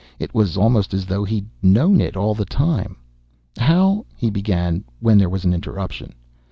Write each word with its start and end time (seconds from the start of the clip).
It 0.17 0.33
was 0.33 0.57
almost 0.57 0.95
as 0.95 1.05
though 1.05 1.23
he'd 1.23 1.45
known 1.61 2.01
it 2.01 2.17
all 2.17 2.33
the 2.33 2.43
time. 2.43 2.95
"How" 3.59 4.03
he 4.17 4.31
began, 4.31 4.83
when 4.99 5.19
there 5.19 5.29
was 5.29 5.45
an 5.45 5.53
interruption. 5.53 6.13